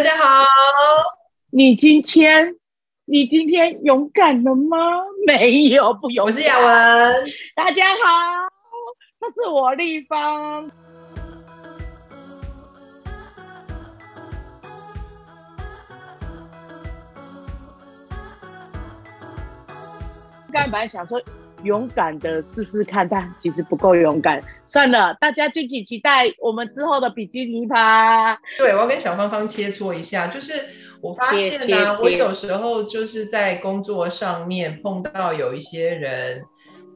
[0.00, 0.46] 大家好，
[1.50, 2.56] 你今天
[3.04, 4.78] 你今天勇敢了吗？
[5.26, 6.24] 没有，不勇敢。
[6.24, 8.48] 我是雅文，大家好，
[9.20, 10.70] 这是我立方。
[20.50, 21.20] 刚才本来想说
[21.64, 24.42] 勇敢的试试看，但其实不够勇敢。
[24.66, 28.38] 算了，大家敬请期待我们之后的比基尼趴。
[28.58, 30.52] 对，我要跟小芳芳切磋一下，就是
[31.00, 36.42] 我发现呢，我有时候就是在工作上面碰到有一些人。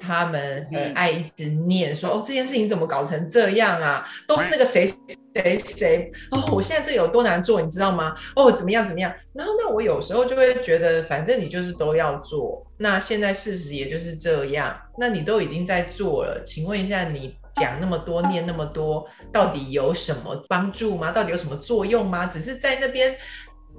[0.06, 4.06] 他们很爱一直念说哦，这件事情怎么搞成这样啊？
[4.26, 4.86] 都是那个谁
[5.34, 8.14] 谁谁哦，我现在这有多难做，你知道吗？
[8.36, 9.12] 哦，怎么样怎么样？
[9.32, 12.64] 然后那我有时候就会觉得，反正你就是都要做。
[12.78, 21.10] 那现在事实也就是这样，那你都已经在做了，请问一下，你讲那么多，念那么多，到底有什么帮助吗？
[21.10, 22.26] 到底有什么作用吗？
[22.26, 23.16] 只是在那边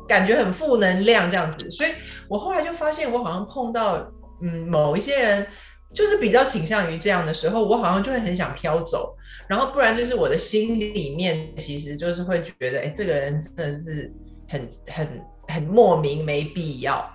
[0.07, 1.69] 感觉很负能量这样子。
[1.71, 1.91] 所以
[2.27, 4.11] 我后来就发现，我好像碰到
[4.41, 5.47] 嗯某一些人。
[5.95, 9.15] 就是比较倾向于这样的时候，我好像就会很想飘走，
[9.47, 14.13] 然后不然就是我的心里面其实就是会觉得，哎，这个人真的是
[14.49, 15.07] 很很
[15.47, 17.09] 很莫名没必要。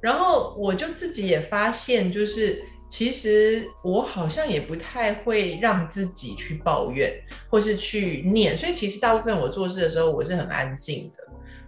[0.00, 7.12] 然后我就自己也发现，就是其实我好像也不太会让自己去抱怨
[7.50, 11.22] 或是去念，所以其实大部分我做事的时候我是很安静的，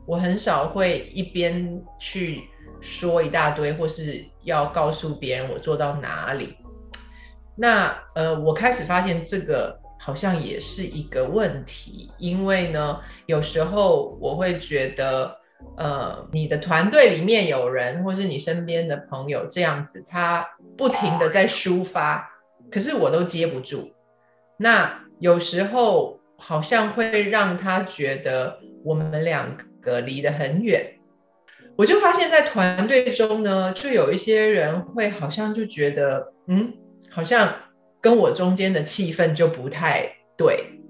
[0.06, 2.40] 我很少会一边去。
[2.84, 6.54] 说一大堆，或是要告诉别人我做到哪里，
[7.56, 15.34] 那呃，我开始发现这个好像也是一个问题，因为呢，有时候我会觉得，
[15.78, 20.46] 呃，你的团队里面有人，或是你身边的朋友这样子，他
[20.76, 22.30] 不停的在抒发，
[22.70, 23.90] 可是我都接不住，
[24.58, 30.90] 那有时候好像会让他觉得我们两个离得很远。
[31.76, 36.72] 我就发现，在团队中呢，就有一些人会好像就觉得，嗯，
[37.10, 37.52] 好像
[38.00, 40.80] 跟我中间的气氛就不太对。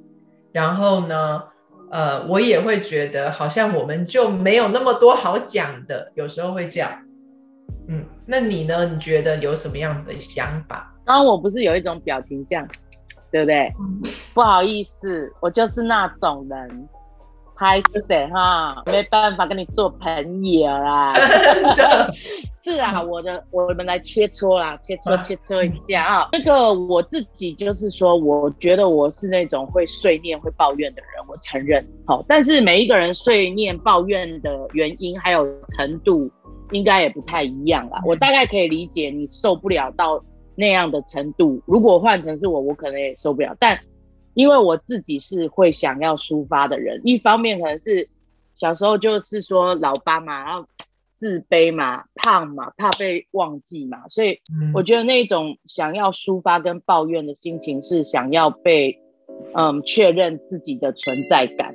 [0.52, 1.42] 然后呢，
[1.90, 6.90] 呃，我也会觉得好像我们就没有那么多好讲的，有时候会这样。
[7.88, 8.86] 嗯，那你呢？
[8.86, 10.92] 你觉得有什么样的想法？
[11.04, 12.66] 刚刚我不是有一种表情这样，
[13.32, 13.72] 对不对？
[14.32, 16.88] 不好意思，我就是那种人。
[17.56, 21.14] 拍谁哈，没办法跟你做朋友啦。
[22.62, 26.28] 是啊，我的，我们来切磋啦，切磋切磋一下啊。
[26.32, 31.86] 这个我自己就是说，我觉得我是那种会碎念、会抱怨的人，我承认。
[32.06, 36.30] 好，但是每一个人碎念、抱怨的原因还有程度，
[36.72, 38.00] 应该也不太一样啦。
[38.06, 40.18] 我大概可以理解你受不了到
[40.56, 41.60] 那样的程度。
[41.66, 43.78] 如果换成是我，我可能也受不了，但。
[44.34, 48.08] 因为我自己是会想要抒发的人，一方面可能是
[48.56, 50.66] 小时候就是说老八嘛，然后
[51.14, 54.40] 自卑嘛，胖嘛，怕被忘记嘛，所以
[54.74, 58.98] 我觉得那种想要抒发跟抱怨的心情是想要被
[59.54, 61.74] 嗯确认自己的存在感。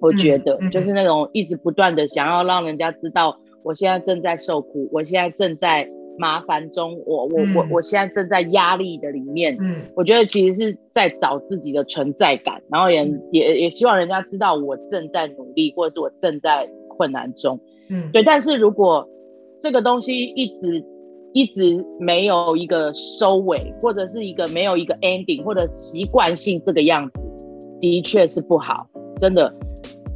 [0.00, 5.88] 我觉得就是那种一直不断的想要让人家知道我现在正在受苦，我现在正在。
[6.18, 17.58] 麻烦中，我我我我现在正在压力的里面，嗯，我觉得其实是在找自己的存在感，然后也也也希望人家知道我正在努力，或者是我正在困难中，
[17.88, 18.22] 嗯，对。
[18.24, 19.08] 但是如果
[19.60, 20.84] 这个东西一直
[21.32, 27.22] 一直没有一个收尾，或者是一个没有一个 ending，或者习惯性这个样子，
[27.80, 28.86] 的确是不好，
[29.20, 29.54] 真的，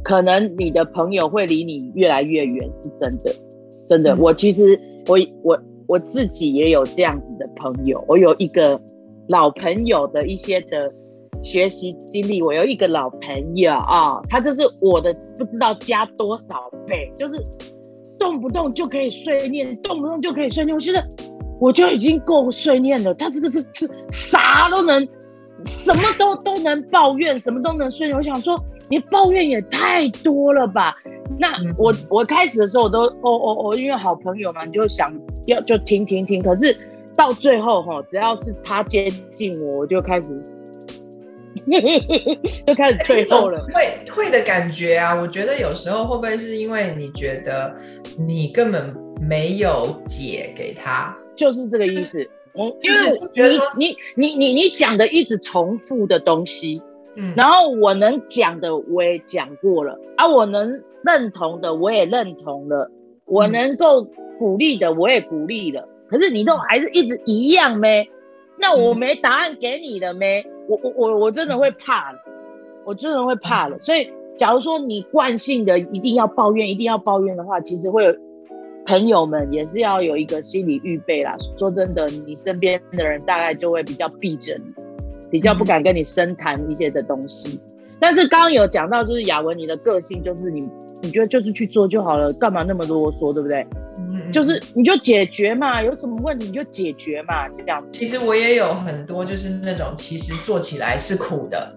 [0.03, 3.33] 可能你的朋友会离你越来越远，是真的，
[3.87, 4.15] 真的。
[4.17, 4.77] 我其实
[5.07, 5.57] 我我。
[5.87, 8.79] 我自己也有这样子的朋友，我有一个
[9.27, 10.89] 老朋友的一些的
[11.43, 12.41] 学习经历。
[12.41, 17.35] 我有一个老朋友啊，他就是我的不知道加多少倍，就是
[18.17, 20.73] 动不动就可以碎念，动不动就可以碎念。
[20.73, 21.03] 我觉得
[21.59, 25.07] 我就已经够碎念了，他真的是是啥都能，
[25.65, 28.17] 什么都都能抱怨，什么都能碎念。
[28.17, 28.57] 我想说，
[28.89, 30.95] 你抱怨也太多了吧？
[31.39, 35.13] 那我我开始的时候我都哦哦哦，因为好朋友嘛，你就想
[35.45, 36.41] 要就听听听。
[36.41, 36.75] 可是
[37.15, 40.27] 到最后哈，只要是他接近我，我就开始
[42.65, 43.59] 就开始退后了。
[43.73, 47.73] 会退的感觉啊，我觉得有时候会不会是因为你觉得
[48.17, 52.27] 你根本没有解给他，就是这个意思。
[52.53, 56.79] 我就是觉得你你你你讲的一直重复的东西。
[57.15, 60.69] 嗯，然后我能讲的我也讲过了啊，我能
[61.03, 62.89] 认同的我也认同了，
[63.25, 64.03] 我能够
[64.39, 68.07] 鼓励的我也鼓励了，可是你都还是一直一样咩？
[68.57, 70.45] 那我没答案给你了咩？
[70.67, 72.19] 我我我我真的会怕了，
[72.85, 78.15] 我真的会怕了，所以假如说你惯性的一定要抱怨，一定要抱怨的话，其实会有
[78.85, 81.37] 朋友们也是要有一个心理预备啦。
[81.57, 84.82] 说真的，你身边的人大概就会比较避着你，
[85.33, 87.59] 比较不敢跟你深谈一些的东西。
[87.99, 90.63] 但是刚刚有讲到，就是雅文你的个性就是你，
[91.01, 93.65] 你觉得就是去做就好了，干嘛那么啰嗦，对不对？
[93.97, 97.83] 嗯，就是你就解决嘛，有什么问题你就解决嘛，这样。
[97.91, 101.73] 其实我也有很多就是那种其实做起来是苦的。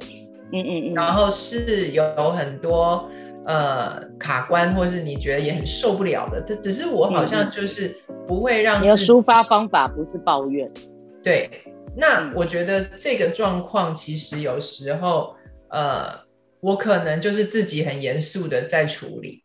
[0.52, 3.08] 嗯嗯嗯，然后是有很多
[3.46, 7.96] 呃卡关，或是你觉得也很受不了的，这只是我好像就是
[8.28, 10.70] 不会让你的抒发方法不是抱怨。
[11.22, 11.50] 对，
[11.96, 15.34] 那我觉得这个状况其实有时候
[15.70, 16.12] 呃，
[16.60, 19.42] 我可能就是自己很严肃的在处理，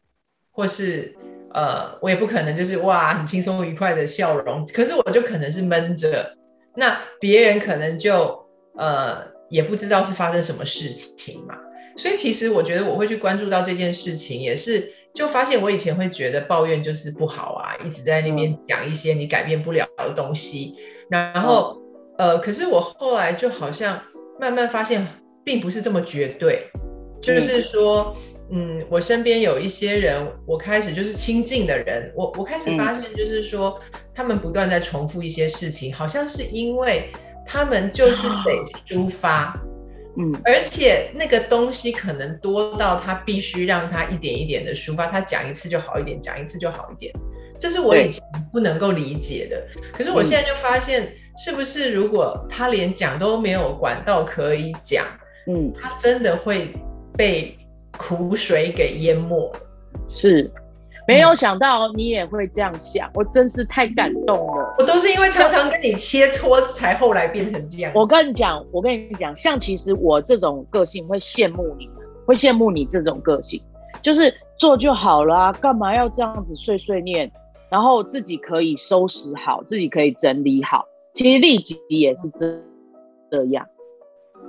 [0.52, 1.16] 或是
[1.54, 6.36] 呃，我也不可能就是哇很轻松愉快的笑容，可是我就可能是闷着，
[6.76, 8.46] 那别人可能就
[8.78, 9.32] 呃。
[9.52, 11.54] 也不知道是发生什么事情嘛，
[11.98, 20.74] 所以其实我觉得我会去关注到这件事情，也是就发现我以前会觉得抱怨就是不好啊，一直在那边讲一些你改变不了的东西，
[21.10, 21.81] 然后
[22.22, 24.00] 呃，可是我后来就好像
[24.40, 25.04] 慢慢发现，
[25.44, 26.70] 并不是这么绝对，
[27.20, 28.16] 就是说，
[28.52, 33.80] 嗯，我身边有一些人，我开始就是亲近的人，我我开始发现就是说，
[34.14, 37.10] 他们不断在重复一些事情，好像是因为。
[37.44, 39.60] 他们就是得抒发，
[40.16, 47.12] 嗯，而且那个东西可能多到他必须让他一点一点的抒发，他讲一次就好一点，讲一次就好一点，
[47.60, 49.68] 这是我以前不能够理解的。
[49.92, 51.12] 可是我现在就发现，
[51.44, 55.04] 是不是如果他连讲都没有管道可以讲，
[55.48, 56.72] 嗯，他真的会
[57.18, 57.58] 被
[57.98, 59.52] 苦水给淹没？
[60.08, 60.52] 是。
[61.08, 64.76] 没有想到你也会这样想，我真是太感动了。
[64.78, 67.92] 我都是因为常常跟你切磋，才后来变成这样。
[67.96, 71.90] 我跟你讲，我跟你讲，像其实我这种个性会羡慕你，
[72.28, 73.60] 会羡慕你这种个性，
[74.04, 77.30] 就是做就好了，干嘛要这样子碎碎念？
[77.68, 80.86] 然后自己可以收拾好，自己可以整理好。
[81.14, 82.60] 其实立即也是这
[83.30, 83.66] 这样。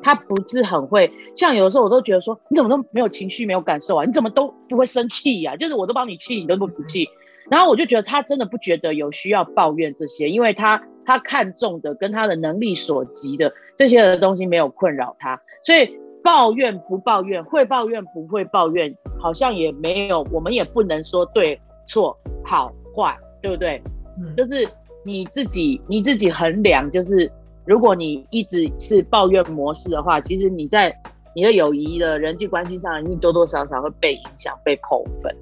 [0.02, 4.04] 他不是很会，像有的时候我都觉得说，你怎么都没有情绪、没有感受啊？
[4.04, 5.56] 你怎么都不会生气呀？
[5.56, 7.08] 就是我都帮你气，你都不气。
[7.50, 23.80] 然后我就觉得他真的不觉得有需要抱怨这些，因为他他看重的跟他的能力所及的这些的东西没有困扰他，所以抱怨不抱怨，会抱怨不会抱怨，好像也没有，我们也不能说对错好坏，对不对？
[24.18, 24.68] 嗯，就是
[25.04, 27.30] 你自己你自己衡量，就是。
[27.64, 30.92] 如果你一直是抱怨模式的话，其实你在
[31.32, 35.32] 你的友谊的人际关系上，你多多少少会被影响、被扣分。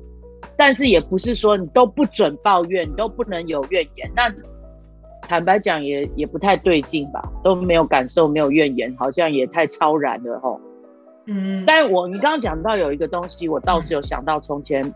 [0.55, 4.11] 但是也不是说你都不准抱怨，你都不能有怨言。
[4.15, 4.31] 那
[5.23, 7.27] 坦白讲，也也不太对劲吧？
[7.43, 10.61] 都没有感受，没有怨言，好像也太超然了吼。
[11.25, 11.65] 嗯。
[11.67, 14.93] 但我你刚刚讲到有一个东西，我倒是有想到从前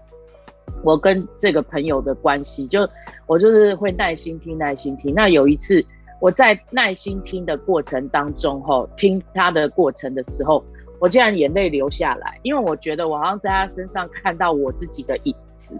[0.85, 2.89] 我跟这个朋友的关系，就
[3.27, 5.15] 我就是会耐心听，耐心听。
[5.15, 5.85] 那有一次。
[6.21, 10.65] 我在耐心听的过程当中，吼，听他的过程的时候，
[10.99, 15.79] 我竟然眼泪流下来，因为我觉得我好像在他身上看到我自己的影子。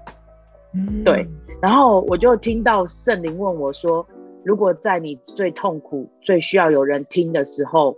[0.75, 1.27] 嗯，对。
[1.63, 4.07] 然后我就听到圣灵问我说
[4.45, 7.97] ：“如果在你最痛苦、最需要有人听的时候，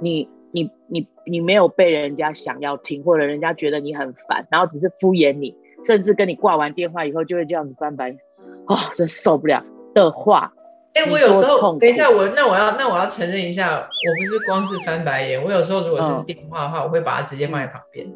[0.00, 5.54] 你、你、你、你没有被人家想要听，或者人家觉得你很烦，然后只是敷衍你，
[5.86, 8.18] 甚至跟你挂完电话以后就会这样子翻白眼，
[8.66, 9.62] 啊，真受不了
[9.94, 10.52] 的话。”
[10.94, 18.06] 哎，我有时候等一下，我那我要那我要承认一下，我不是光是翻白眼，我有时候如果是电话的话，我会把它直接放在旁边。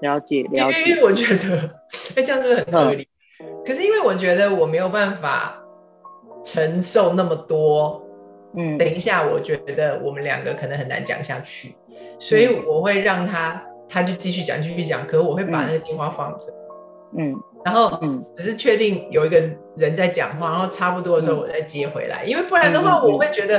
[0.00, 0.78] 了解，了解。
[0.80, 1.56] 因为因为我觉得，
[2.16, 3.06] 哎，这样是很合理。
[3.64, 5.62] 可是因为我觉得我没有办法
[6.44, 8.02] 承受那么多，
[8.56, 11.76] 嗯，等一下，我觉得我们两个可能很难讲下去，
[12.18, 16.46] 所以我会让他，他就继续讲，继续讲，可我会把那个电话放着，
[17.16, 17.34] 嗯。
[17.62, 19.38] 然后，嗯，只是确定有一个
[19.76, 23.58] 人在讲话，然后差不多的时候我再接回来，因为不然的话，我会觉得，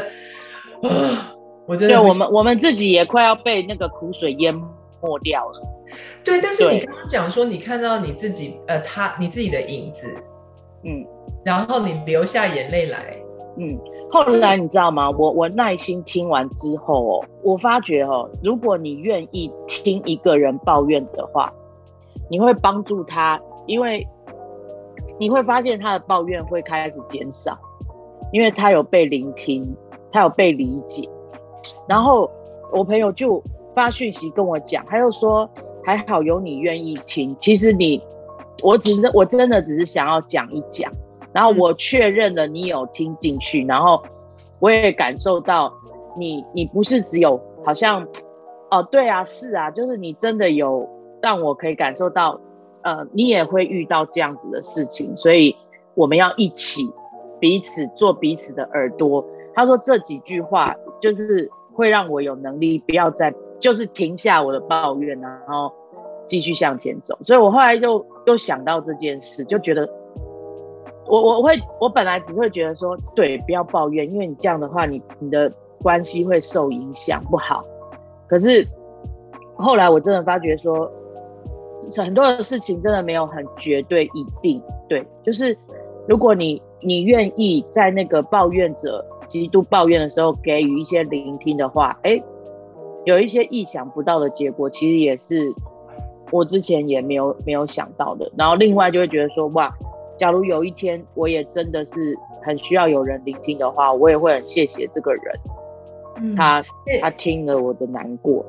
[0.81, 1.35] 啊，
[1.67, 5.61] 我真的，我们我们自己也快要被那个苦水淹没掉了。
[6.23, 10.07] 对，但是你刚刚讲说你看到你自己，呃，他你自己的影子，
[10.83, 11.05] 嗯，
[11.45, 13.15] 然后你流下眼泪来，
[13.59, 13.77] 嗯，
[14.09, 15.11] 后来你知道吗？
[15.11, 21.53] 我我耐心听完之后哦，我发觉哦，如果你愿意听一个人抱怨的话，
[22.31, 23.39] 你会帮助他。
[23.67, 24.05] 因为
[25.19, 27.55] 你会发现他的抱怨会开始减少，
[28.31, 29.63] 因为他有被聆听，
[30.11, 31.07] 他有被理解。
[31.87, 32.29] 然后
[32.73, 33.41] 我朋友就
[33.75, 35.47] 发讯息跟我讲，他又说
[35.85, 37.35] 还好有你愿意听。
[37.39, 38.01] 其实你，
[38.63, 40.91] 我只是我真的只是想要讲一讲，
[41.31, 44.01] 然后我确认了你有听进去，然后
[44.59, 45.71] 我也感受到
[46.17, 48.05] 你，你不是只有好像，
[48.71, 50.89] 哦，对啊，是啊，就是你真的有。
[51.21, 52.39] 让我可以感受到，
[52.81, 55.55] 呃，你也会遇到这样子的事情，所以
[55.93, 56.91] 我们要一起
[57.39, 59.25] 彼此做彼此的耳朵。
[59.53, 65.71] 他说这几句话就是会让我有能力不要再就是停下我的抱怨，然后
[66.27, 67.17] 继续向前走。
[67.23, 69.87] 所以我后来就又想到这件事，就觉得
[71.05, 75.51] 我我会我本来只会觉得说，对，不要抱怨，因为你这样的话，你你的
[75.81, 77.63] 关系会受影响不好。
[78.27, 78.65] 可是
[79.55, 80.89] 后来我真的发觉说，
[81.97, 85.57] 很多的事情真的没有很绝对一定对，就是
[86.07, 89.05] 如果你你愿意在那个抱怨者。
[89.27, 92.21] 极度抱怨的时候，给予一些聆听的话，哎，
[93.05, 95.53] 有一些意想不到的结果，其实也是
[96.31, 98.29] 我之前也没有没有想到的。
[98.37, 99.73] 然后另外就会觉得说，哇，
[100.19, 106.61] 假如有一天我也真的是很需要有人聆听的话，我也会很谢谢这个人，他
[106.99, 108.45] 他听了我的难过。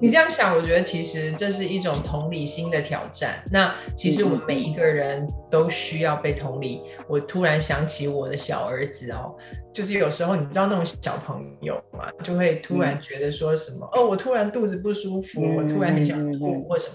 [0.00, 3.42] 你这样想，我觉得其实这是一种同理心的挑战。
[3.50, 6.82] 那其实我们每一个人都需要被同理。
[7.08, 9.36] 我突然想起我的小儿子哦，
[9.72, 16.94] 就是有时候你知道那种小朋友嘛，就会突然觉得说什么哦，我突然肚子不舒服，我突然很想吐或什么。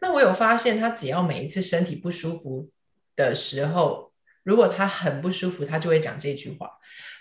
[0.00, 2.68] 那我有发现，他只要每一次身体不舒服
[3.16, 4.11] 的时候，
[4.42, 6.68] 如果他很不舒服，他就会讲这句话。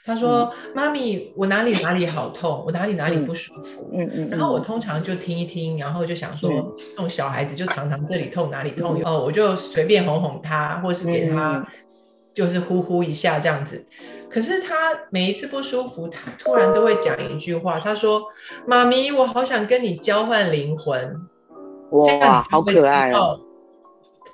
[0.04, 11.64] 他说：“妈咪，我哪里哪里好痛，我哪里哪里不舒服。”嗯嗯，然后我通常就听一听，然后就想说，这种小孩子就常常这里痛哪里痛，哦，我就随便哄哄他，或是给他
[12.34, 13.86] 就是呼呼一下这样子。
[14.28, 14.76] 可是他
[15.12, 18.24] 每一次不舒服，他突然都会讲一句话，他说
[18.66, 21.16] ：“妈咪，我好想跟你交换灵魂。”
[21.92, 23.40] 哇，好可爱哦！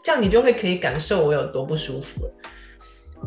[0.03, 2.31] 这样你就会可以感受我有多不舒服了。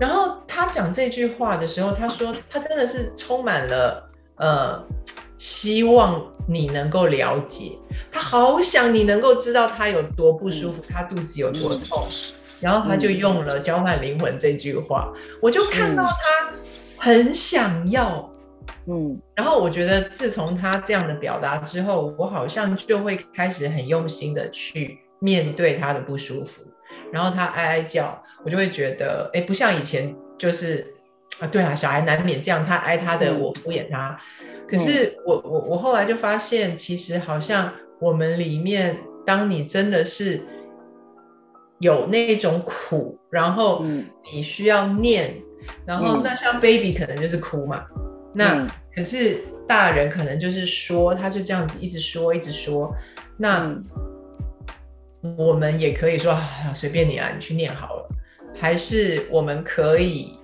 [0.00, 4.82] 然后他讲这句话的时候，他说他真的是充满了呃
[5.38, 7.78] 希望你能够了解，
[8.10, 12.08] 他好想你能够知道他有多不舒服，他肚子有多痛。
[12.58, 16.52] 然后他就用了交换灵魂这句话，我就看到他
[16.98, 18.30] 很想要，
[18.86, 19.18] 嗯。
[19.34, 26.60] 然后我觉得自从他这样的表达之后，我好像就会开始很用心的去面对他的不舒服。
[27.12, 30.86] 然后他哀哀叫，我就会觉得，哎，不像以前，就是
[31.40, 34.18] 啊，对啊，小孩难免这样，他哀他的，我敷衍他。
[34.68, 40.40] 可是我我我后来就发现，其实好像我们里面，当你真的是
[41.80, 43.84] 有那种苦，然后
[44.32, 45.34] 你需要念，
[45.84, 47.84] 然后那像 baby 可能就是哭嘛，
[48.32, 52.94] 那可是大人可能就是说，他就这样子一直说，一直说，
[53.36, 53.74] 那。
[55.36, 56.36] 我们也可以说
[56.74, 58.08] 随便你啊，你去念好了。
[58.54, 60.34] 还是我们可以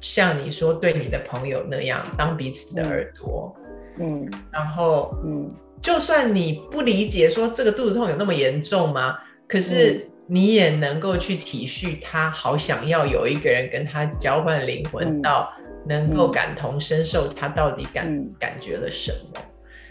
[0.00, 3.54] 像你说对你的朋友那样，当彼此的耳朵。
[3.98, 5.50] 嗯，然后嗯，
[5.80, 9.18] 就算你不理解说这个肚子痛有那么严重吗？
[9.48, 15.50] 可是你也能够去体恤他，好想要有一个人跟他交换灵魂，到
[15.86, 19.40] 能够感同身受他到底感感觉了什么。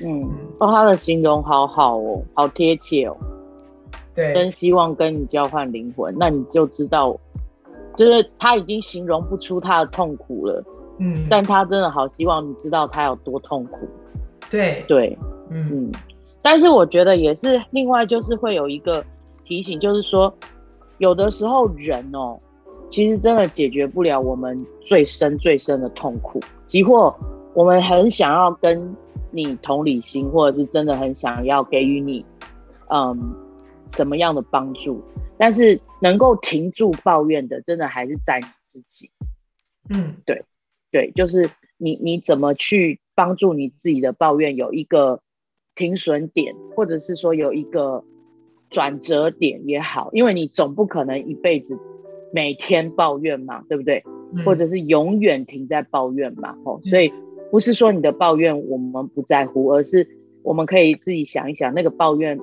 [0.04, 3.18] 嗯，哦，他的形容好好哦，好贴切哦。
[4.16, 7.20] 真希望跟你交换灵魂，那你就知道，
[7.98, 10.64] 就是他已经形容不出他的痛苦了，
[11.00, 13.88] 嗯，但他真的好希望你知道他有多痛苦。
[14.50, 14.84] 对。
[14.88, 15.18] 对，
[15.50, 15.70] 嗯。
[15.72, 15.92] 嗯，
[16.42, 19.04] 但是我觉得也是，另外就是会有一个
[19.44, 20.34] 提醒，就是说，
[21.00, 22.40] 有的时候人哦，
[22.90, 27.14] 其实真的解决不了我们最深最深的痛苦，即或
[27.54, 28.96] 我们很想要跟
[29.32, 32.26] 你同理心，或者是真的很想要给予你，
[32.90, 33.36] 嗯。
[33.92, 35.02] 什么样的帮助？
[35.38, 39.12] 但是能够停住抱怨的，真的还是在你自己。
[39.90, 40.44] 嗯，对，
[40.92, 45.20] 对，就是你你怎么去帮助你自己的抱怨有一个
[45.76, 48.04] 停损点，或者是说有一个
[48.70, 51.78] 转折点也好，因为你总不可能一辈子
[52.32, 54.04] 每天抱怨嘛，对不对？
[54.46, 56.58] 或者是永远停在抱怨嘛？
[56.64, 57.14] 哦，所以
[57.52, 60.08] 不是说你的抱怨我们不在乎，而是
[60.44, 62.40] 我们可以自己想一想那个抱怨。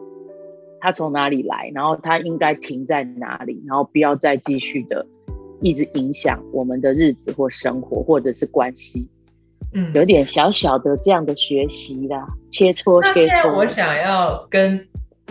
[0.82, 1.70] 他从哪里来？
[1.72, 3.62] 然后他应该停在哪里？
[3.68, 5.06] 然后不要再继续的
[5.60, 9.08] 一直影响我们的日子或生活，或者是关系。
[9.72, 13.56] 嗯，有点小小的这样的学习啦，切磋切磋。
[13.56, 14.86] 我想要跟。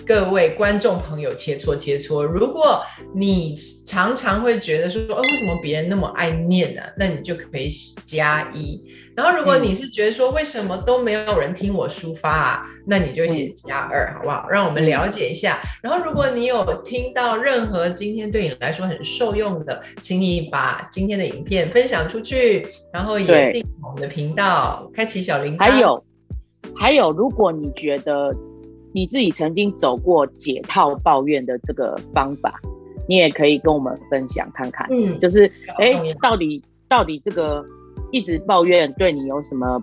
[0.05, 2.23] 各位观众朋友，切磋切磋。
[2.23, 2.81] 如果
[3.13, 3.55] 你
[3.85, 6.81] 常常会觉得说，哦，为什么别人那么爱念呢？
[6.97, 7.69] 那你就可以
[8.03, 8.83] 加一。
[9.15, 12.65] 然后，如果你是觉得说，为什么都没有人听我抒发啊？
[12.85, 14.49] 那你就写加二，好不好？
[14.49, 15.59] 让我们了解一下。
[15.81, 25.59] 然后，如果你有听到任何今天对你来说很受用的，请你把今天的影片分享出去，然后也订我们的频道，开启小铃铛。
[25.59, 26.03] 还有，
[26.75, 28.35] 还有，如果你觉得。
[28.93, 32.59] 你自己曾经走过解套抱怨的这个方法，
[33.07, 34.85] 你也可以跟我们分享看看。
[34.91, 37.63] 嗯，就是哎，到底到底这个
[38.11, 39.81] 一直抱怨对你有什么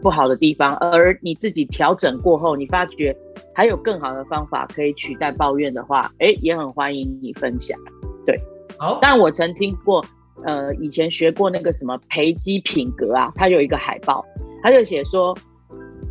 [0.00, 0.76] 不好的地方？
[0.76, 3.16] 而你自己调整过后，你发觉
[3.52, 7.78] 还有更好的方法可以取代抱怨的话，哎，也很欢迎你分享。
[8.24, 8.38] 对，
[8.78, 8.98] 好。
[9.02, 10.04] 但我曾听过，
[10.44, 14.24] 呃，以前学过那个什么培基品格啊，它有一个海报，
[14.62, 15.36] 它就写说。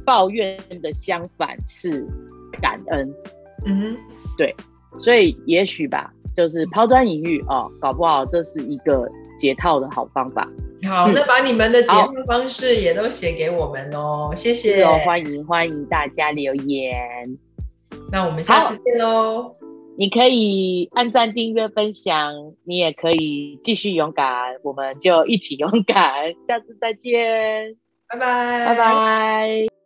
[0.10, 2.04] 抱怨的相反是
[2.60, 3.14] 感恩，
[3.68, 3.96] 嗯，
[4.36, 4.56] 对，
[5.00, 9.08] 所以也许吧，就是抛砖引玉哦，搞不好这是一个
[9.40, 10.50] 解套的好方法。
[10.88, 16.92] 好，那把你们的解套方式也都写给我们哦，谢谢哦，欢迎欢迎大家留言。
[18.12, 19.56] 那我们下次见喽！
[19.96, 26.34] 你可以按赞、订阅、分享，你也可以继续勇敢，我们就一起勇敢。
[26.48, 27.76] 下次再见，
[28.08, 29.79] 拜拜，拜拜。